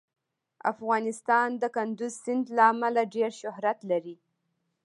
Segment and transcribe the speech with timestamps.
[0.71, 4.15] افغانستان د کندز سیند له امله ډېر شهرت لري.